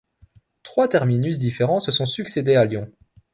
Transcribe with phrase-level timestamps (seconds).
[0.63, 2.91] Trois terminus différents se sont succédé à Lyon.